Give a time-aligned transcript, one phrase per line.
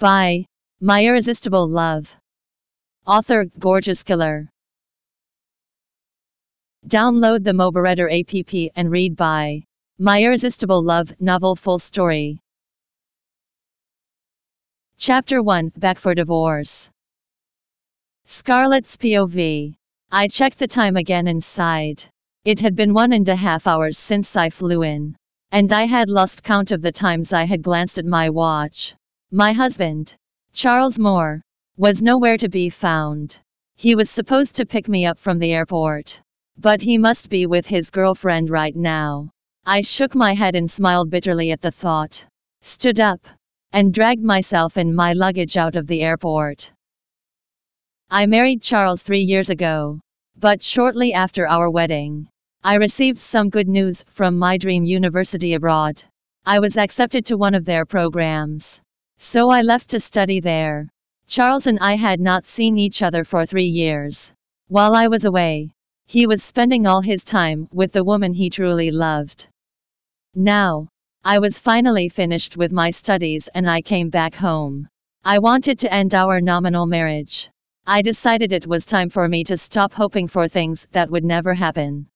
[0.00, 0.46] Bye
[0.80, 2.16] My Irresistible Love.
[3.06, 4.48] Author Gorgeous Killer.
[6.86, 9.64] Download the MoboReader app and read Bye
[9.98, 12.40] My Irresistible Love novel full story.
[14.96, 16.88] Chapter 1 Back for Divorce.
[18.24, 19.74] Scarlett's POV.
[20.10, 22.02] I checked the time again and sighed.
[22.46, 25.14] It had been one and a half hours since I flew in.
[25.52, 28.94] And I had lost count of the times I had glanced at my watch.
[29.32, 30.16] My husband,
[30.52, 31.40] Charles Moore,
[31.76, 33.38] was nowhere to be found.
[33.76, 36.20] He was supposed to pick me up from the airport.
[36.58, 39.30] But he must be with his girlfriend right now.
[39.64, 42.26] I shook my head and smiled bitterly at the thought.
[42.62, 43.24] Stood up
[43.72, 46.72] and dragged myself and my luggage out of the airport.
[48.10, 50.00] I married Charles three years ago.
[50.40, 52.28] But shortly after our wedding,
[52.64, 56.02] I received some good news from my dream university abroad.
[56.44, 58.80] I was accepted to one of their programs.
[59.22, 60.88] So I left to study there.
[61.26, 64.32] Charles and I had not seen each other for three years.
[64.68, 65.68] While I was away,
[66.06, 69.46] he was spending all his time with the woman he truly loved.
[70.34, 70.88] Now,
[71.22, 74.88] I was finally finished with my studies and I came back home.
[75.22, 77.50] I wanted to end our nominal marriage.
[77.86, 81.52] I decided it was time for me to stop hoping for things that would never
[81.52, 82.06] happen.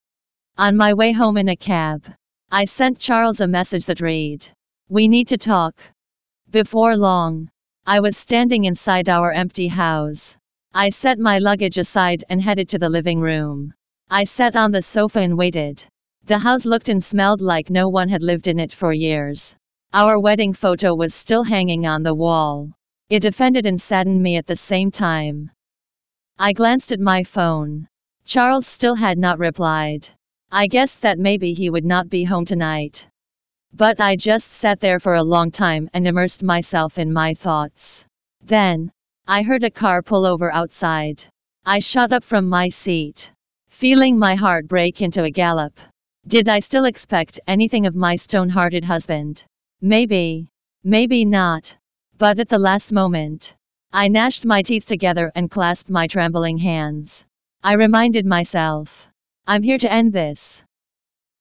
[0.57, 2.03] On my way home in a cab,
[2.51, 4.49] I sent Charles a message that read,
[4.89, 5.75] We need to talk.
[6.55, 7.51] Before long,
[7.85, 10.37] I was standing inside our empty house.
[10.73, 13.75] I set my luggage aside and headed to the living room.
[14.09, 15.85] I sat on the sofa and waited.
[16.27, 19.53] The house looked and smelled like no one had lived in it for years.
[19.93, 22.71] Our wedding photo was still hanging on the wall.
[23.11, 25.51] It offended and saddened me at the same time.
[26.39, 27.89] I glanced at my phone.
[28.25, 30.09] Charles still had not replied.
[30.53, 33.09] I guessed that maybe he would not be home tonight.
[33.75, 38.05] But I just sat there for a long time and immersed myself in my thoughts.
[38.43, 38.93] Then,
[39.27, 41.25] I heard a car pull over outside.
[41.67, 43.31] I shot up from my seat
[43.75, 45.81] feeling my heart break into a gallop.
[46.29, 49.45] Did I still expect anything of my stone hearted husband?
[49.81, 50.49] Maybe.
[50.85, 51.77] Maybe not.
[52.17, 53.57] But at the last moment,
[53.93, 57.25] I gnashed my teeth together and clasped my trembling hands.
[57.65, 59.09] I reminded myself,
[59.45, 60.63] I'm here to end this.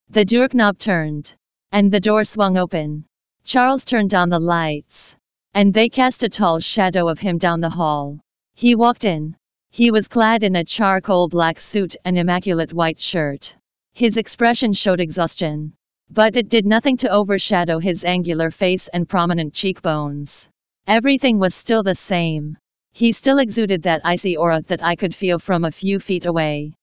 [0.10, 1.36] The doorknob turned,
[1.74, 3.04] and the door swung open.
[3.44, 5.16] Charles turned on the lights,
[5.56, 8.20] and they cast a tall shadow of him down the hall.
[8.54, 9.36] He walked in,
[9.72, 13.56] he was clad in a charcoal black suit and immaculate white shirt.
[13.92, 15.74] His expression showed exhaustion.
[16.12, 20.48] But it did nothing to overshadow his angular face and prominent cheekbones.
[20.86, 22.56] Everything was still the same.
[22.92, 26.74] He still exuded that icy aura that I could feel from a few feet away.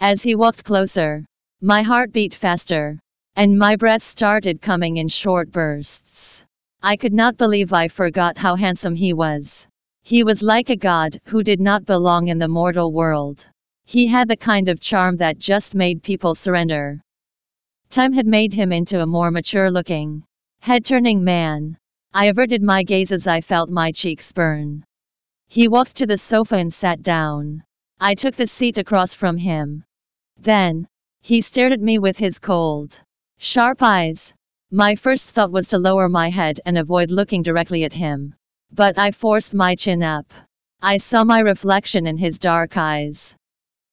[0.00, 1.24] As he walked closer,
[1.60, 2.98] my heart beat faster,
[3.34, 6.44] and my breath started coming in short bursts.
[6.82, 9.66] I could not believe I forgot how handsome he was.
[10.02, 13.48] He was like a god who did not belong in the mortal world.
[13.86, 17.00] He had the kind of charm that just made people surrender.
[17.88, 20.24] Time had made him into a more mature looking,
[20.60, 21.78] head turning man.
[22.12, 24.84] I averted my gaze as I felt my cheeks burn.
[25.48, 27.64] He walked to the sofa and sat down.
[27.98, 29.84] I took the seat across from him.
[30.38, 30.86] Then,
[31.22, 33.00] he stared at me with his cold,
[33.44, 34.32] sharp eyes.
[34.70, 38.36] My first thought was to lower my head and avoid looking directly at him.
[38.70, 40.32] But I forced my chin up.
[40.80, 43.34] I saw my reflection in his dark eyes.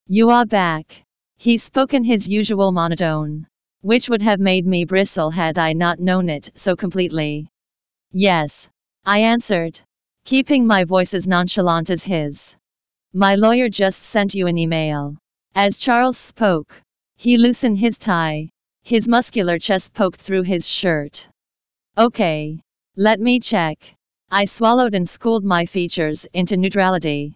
[0.08, 1.04] You are back.
[1.38, 3.48] He spoke in his usual monotone,
[3.82, 7.50] which would have made me bristle had I not known it so completely.
[8.12, 8.70] Yes,
[9.04, 9.82] I answered,
[10.26, 12.56] keeping my voice as nonchalant as his.
[13.14, 15.18] My lawyer just sent you an email.
[15.56, 16.84] As Charles spoke,
[17.18, 18.52] he loosened his tie.
[18.90, 21.30] His muscular chest poked through his shirt.
[21.96, 22.60] Okay,
[22.96, 23.78] let me check.
[24.32, 27.36] I swallowed and schooled my features into neutrality.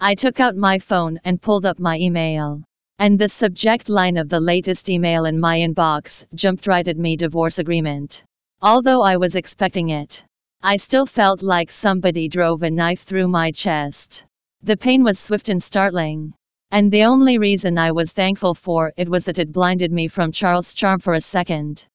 [0.00, 2.64] I took out my phone and pulled up my email.
[2.98, 7.16] And the subject line of the latest email in my inbox jumped right at me
[7.16, 8.24] divorce agreement.
[8.60, 10.24] Although I was expecting it,
[10.64, 14.24] I still felt like somebody drove a knife through my chest.
[14.64, 16.34] The pain was swift and startling.
[16.70, 20.32] And the only reason I was thankful for it was that it blinded me from
[20.32, 21.86] Charles' charm for a second.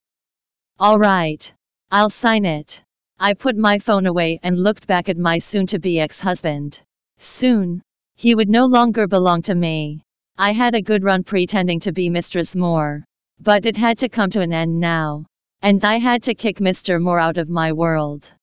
[0.80, 1.54] Alright.
[1.92, 2.82] I'll sign it.
[3.20, 6.82] I put my phone away and looked back at my soon to be ex husband.
[7.20, 7.84] Soon,
[8.16, 10.02] he would no longer belong to me.
[10.38, 13.06] I had a good run pretending to be Mistress Moore.
[13.40, 15.26] But it had to come to an end now.
[15.62, 17.00] And I had to kick Mr.
[17.00, 18.34] Moore out of my world.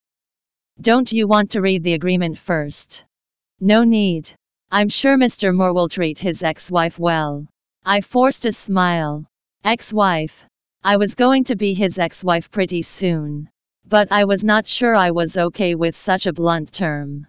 [0.80, 3.04] Don't you want to read the agreement first?
[3.60, 4.32] No need.
[4.72, 5.54] I'm sure Mr.
[5.54, 7.46] Moore will treat his ex wife well.
[7.84, 9.24] I forced a smile.
[9.64, 10.46] Ex wife.
[10.84, 13.50] I was going to be his ex wife pretty soon.
[13.90, 17.26] but I was not sure I was okay with such a blunt term.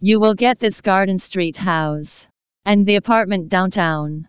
[0.00, 2.26] You will get this Garden Street house
[2.64, 4.28] and the apartment downtown.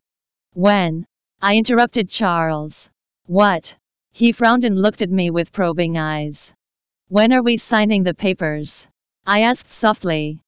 [0.54, 1.06] When?
[1.42, 2.90] I interrupted Charles.
[3.28, 3.76] What?
[4.14, 6.52] He frowned and looked at me with probing eyes.
[7.08, 8.88] When are we signing the papers?
[9.28, 10.42] I asked softly.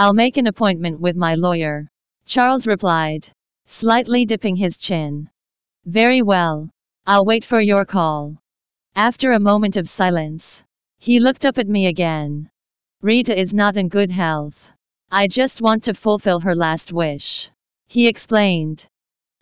[0.00, 1.90] I'll make an appointment with my lawyer.
[2.24, 3.28] Charles replied,
[3.66, 5.28] slightly dipping his chin.
[5.86, 6.70] Very well.
[7.04, 8.36] I'll wait for your call.
[8.94, 10.62] After a moment of silence,
[10.98, 12.48] he looked up at me again.
[13.02, 14.70] Rita is not in good health.
[15.10, 17.50] I just want to fulfill her last wish.
[17.88, 18.86] He explained.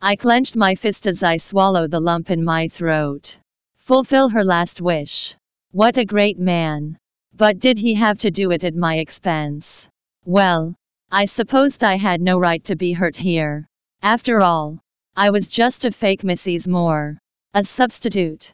[0.01, 3.39] I clenched my fist as I swallowed the lump in my throat.
[3.77, 5.37] Fulfill her last wish.
[5.73, 6.97] What a great man.
[7.35, 9.87] But did he have to do it at my expense?
[10.29, 10.75] Well,
[11.09, 13.69] I supposed I had no right to be hurt here.
[14.03, 14.81] After all,
[15.15, 16.67] I was just a fake Mrs.
[16.67, 17.17] Moore.
[17.55, 18.53] A substitute.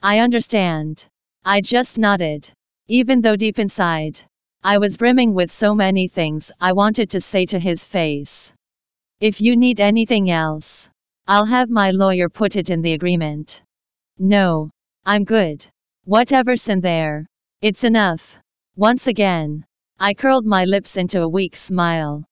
[0.00, 1.04] I understand.
[1.44, 2.50] I just nodded.
[2.86, 4.18] Even though deep inside,
[4.64, 8.50] I was brimming with so many things I wanted to say to his face.
[9.20, 10.88] If you need anything else,
[11.26, 13.60] I'll have my lawyer put it in the agreement.
[14.18, 14.70] No,
[15.04, 15.66] I'm good.
[16.06, 17.26] Whatever's in there,
[17.60, 18.40] it's enough.
[18.74, 19.66] Once again,
[20.00, 22.24] I curled my lips into a weak smile.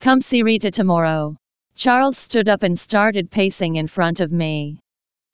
[0.00, 1.36] Come see Rita tomorrow.
[1.74, 4.80] Charles stood up and started pacing in front of me.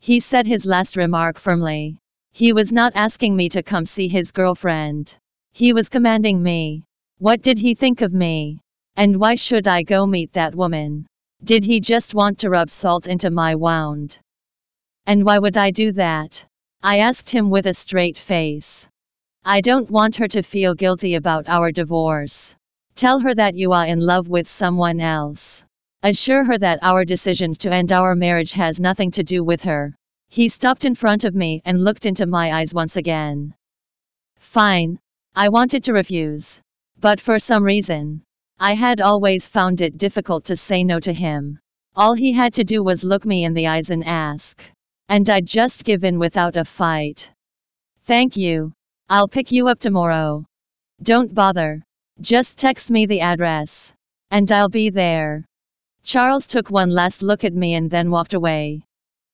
[0.01, 1.99] He said his last remark firmly.
[2.33, 5.17] He was not asking me to come see his girlfriend.
[5.53, 6.83] He was commanding me.
[7.19, 8.59] What did he think of me?
[8.97, 11.07] And why should I go meet that woman?
[11.45, 14.19] Did he just want to rub salt into my wound?
[15.07, 16.45] And why would I do that?
[16.83, 18.89] I asked him with a straight face.
[19.45, 22.55] I don't want her to feel guilty about our divorce.
[22.97, 25.65] Tell her that you are in love with someone else.
[26.03, 29.95] Assure her that our decision to end our marriage has nothing to do with her.
[30.29, 33.55] He stopped in front of me and looked into my eyes once again.
[34.39, 34.99] Fine.
[35.35, 36.61] I wanted to refuse.
[37.01, 38.23] But for some reason,
[38.61, 41.59] I had always found it difficult to say no to him.
[41.97, 44.63] All he had to do was look me in the eyes and ask.
[45.09, 47.31] And I'd just give in without a fight.
[48.05, 48.73] Thank you.
[49.11, 50.45] I'll pick you up tomorrow.
[51.03, 51.83] Don't bother.
[52.21, 53.91] Just text me the address.
[54.31, 55.47] And I'll be there.
[56.03, 58.83] Charles took one last look at me and then walked away.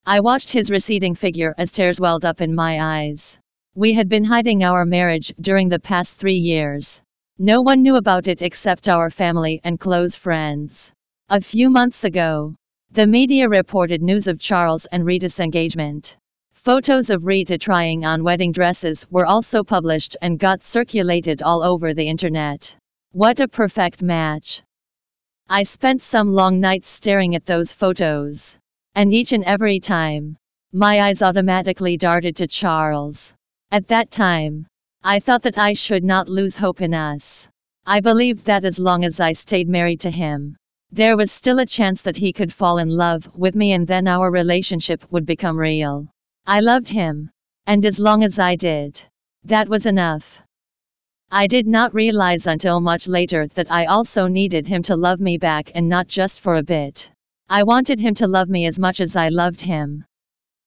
[0.06, 3.36] I watched his receding figure as tears welled up in my eyes.
[3.74, 7.00] We had been hiding our marriage during the past three years.
[7.38, 10.92] No one knew about it except our family and close friends.
[11.30, 12.54] A few months ago,
[12.92, 16.16] the media reported news of Charles and Rita's engagement.
[16.64, 21.92] Photos of Rita trying on wedding dresses were also published and got circulated all over
[21.92, 22.74] the internet.
[23.12, 24.62] What a perfect match!
[25.46, 28.56] I spent some long nights staring at those photos.
[28.94, 30.38] And each and every time,
[30.72, 33.34] my eyes automatically darted to Charles.
[33.70, 34.66] At that time,
[35.02, 37.46] I thought that I should not lose hope in us.
[37.84, 40.56] I believed that as long as I stayed married to him,
[40.90, 44.08] there was still a chance that he could fall in love with me and then
[44.08, 46.08] our relationship would become real.
[46.46, 47.30] I loved him.
[47.66, 49.00] And as long as I did,
[49.44, 50.42] that was enough.
[51.30, 55.38] I did not realize until much later that I also needed him to love me
[55.38, 57.10] back and not just for a bit.
[57.48, 60.04] I wanted him to love me as much as I loved him.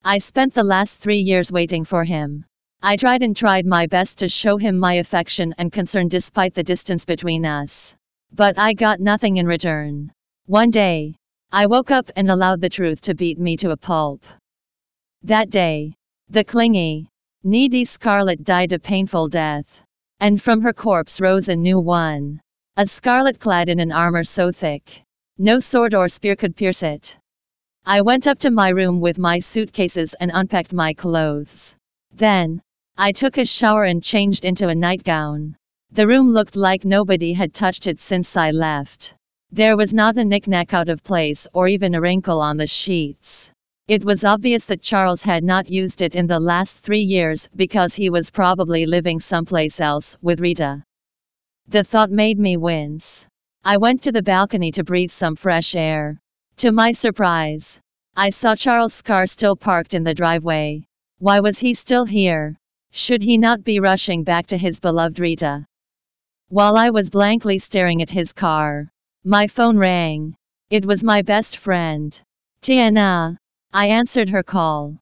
[0.03, 2.45] I spent the last three years waiting for him.
[2.81, 6.63] I tried and tried my best to show him my affection and concern despite the
[6.63, 7.95] distance between us.
[8.33, 10.11] But I got nothing in return.
[10.47, 11.15] One day,
[11.51, 14.23] I woke up and allowed the truth to beat me to a pulp.
[15.27, 15.93] That day,
[16.29, 17.09] the clingy,
[17.43, 19.81] needy Scarlett died a painful death.
[20.21, 22.39] And from her corpse rose a new one.
[22.77, 25.03] A scarlet clad in an armor so thick.
[25.37, 27.17] No sword or spear could pierce it.
[27.85, 31.75] I went up to my room with my suitcases and unpacked my clothes.
[32.13, 32.61] Then,
[32.97, 35.57] I took a shower and changed into a nightgown.
[35.91, 39.13] The room looked like nobody had touched it since I left.
[39.51, 43.46] There was not a knickknack out of place or even a wrinkle on the sheets.
[43.87, 47.93] It was obvious that Charles had not used it in the last three years because
[47.93, 50.83] he was probably living someplace else with Rita.
[51.69, 53.25] The thought made me wince.
[53.63, 56.19] I went to the balcony to breathe some fresh air.
[56.57, 57.79] To my surprise,
[58.13, 60.83] I saw Charles' car still parked in the driveway.
[61.19, 62.57] Why was he still here?
[62.91, 65.65] Should he not be rushing back to his beloved Rita?
[66.49, 68.89] While I was blankly staring at his car,
[69.23, 70.35] my phone rang.
[70.69, 72.19] It was my best friend.
[72.61, 73.37] Tiana.
[73.77, 74.97] I answered her call.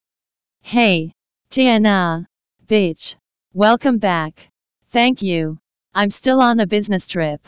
[0.62, 1.14] Hey,
[1.50, 2.26] Tiana.
[2.68, 3.16] Bitch.
[3.54, 4.50] Welcome back.
[4.90, 5.60] Thank you.
[5.94, 7.40] I'm still on a business trip.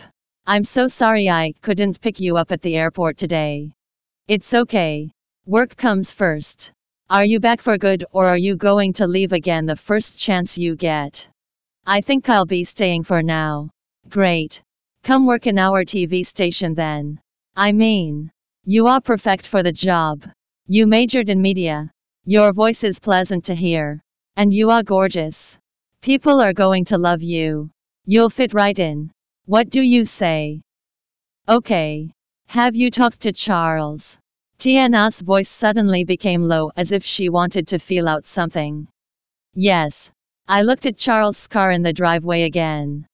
[0.46, 3.74] I'm so sorry I couldn't pick you up at the airport today.
[4.30, 5.12] It's okay.
[5.46, 6.72] Work comes first.
[7.10, 10.58] Are you back for good or are you going to leave again the first chance
[10.58, 11.28] you get?
[11.86, 13.70] I think I'll be staying for now.
[14.08, 14.62] Great.
[15.04, 17.20] Come work in our TV station then.
[17.54, 18.32] I mean,
[18.64, 20.24] you are perfect for the job.
[20.70, 21.90] You majored in media.
[22.26, 24.02] Your voice is pleasant to hear.
[24.36, 25.58] And you are gorgeous.
[26.02, 27.70] People are going to love you.
[28.06, 29.12] You'll fit right in.
[29.46, 30.62] What do you say?
[31.48, 32.12] Okay.
[32.48, 34.18] Have you talked to Charles?
[34.60, 38.90] Tiana's voice suddenly became low as if she wanted to feel out something.
[39.54, 40.12] Yes.
[40.50, 43.08] I looked at Charles' car in the driveway again.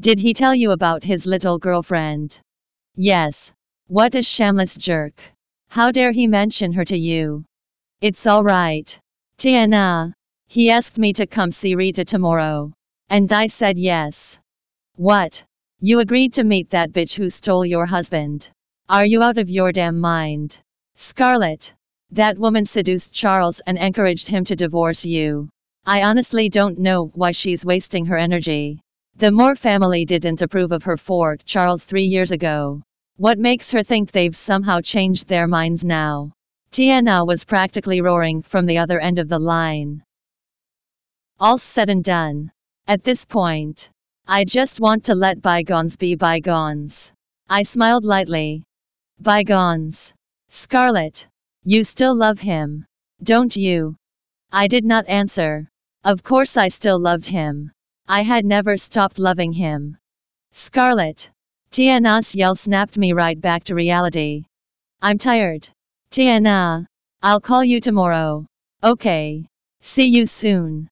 [0.00, 2.40] Did he tell you about his little girlfriend?
[2.96, 3.52] Yes.
[3.88, 5.20] What a shameless jerk.
[5.74, 7.44] How dare he mention her to you?
[8.00, 8.96] It's alright.
[9.38, 10.12] Tiana.
[10.46, 12.72] He asked me to come see Rita tomorrow.
[13.10, 14.38] And I said yes.
[14.94, 15.42] What?
[15.80, 18.50] You agreed to meet that bitch who stole your husband.
[18.88, 20.60] Are you out of your damn mind?
[20.94, 21.74] Scarlett.
[22.12, 25.48] That woman seduced Charles and encouraged him to divorce you.
[25.84, 28.78] I honestly don't know why she's wasting her energy.
[29.16, 32.80] The Moore family didn't approve of her for Charles three years ago.
[33.16, 36.32] What makes her think they've somehow changed their minds now?
[36.72, 40.02] Tiana was practically roaring from the other end of the line.
[41.38, 42.50] All said and done.
[42.88, 43.88] At this point,
[44.26, 47.12] I just want to let bygones be bygones.
[47.48, 48.64] I smiled lightly.
[49.20, 50.12] Bygones.
[50.48, 51.28] Scarlett.
[51.62, 52.84] You still love him.
[53.22, 53.96] Don't you?
[54.50, 55.68] I did not answer.
[56.02, 57.70] Of course I still loved him.
[58.08, 59.98] I had never stopped loving him.
[60.52, 61.30] Scarlett.
[61.74, 64.44] Tiana's yell snapped me right back to reality.
[65.02, 65.68] I'm tired.
[66.12, 66.86] Tiana.
[67.20, 68.46] I'll call you tomorrow.
[68.84, 69.44] Okay.
[69.80, 70.88] See you soon.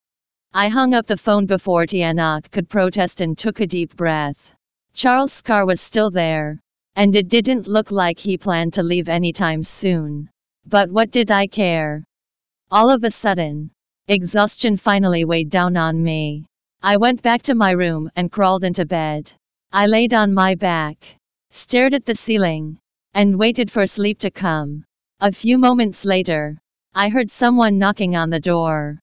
[0.53, 4.53] I hung up the phone before Tiana could protest and took a deep breath.
[4.93, 6.59] Charles' car was still there.
[6.97, 10.29] And it didn't look like he planned to leave anytime soon.
[10.67, 12.03] But what did I care?
[12.71, 13.71] All of a sudden,
[14.09, 16.45] exhaustion finally weighed down on me.
[16.81, 19.31] I went back to my room and crawled into bed.
[19.75, 21.03] I laid on my back,
[21.49, 22.77] stared at the ceiling,
[23.15, 24.85] and waited for sleep to come.
[25.19, 26.59] A few moments later,
[26.93, 28.99] I heard someone knocking on the door.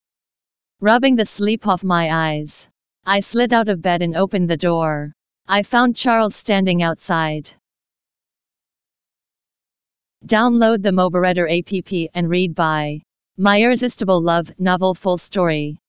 [0.80, 2.68] Rubbing the sleep off my eyes,
[3.04, 5.12] I slid out of bed and opened the door.
[5.48, 7.50] I found Charles standing outside.
[10.24, 13.02] Download the MoboReader app and read Bye
[13.36, 15.79] My Irresistible Love novel full story.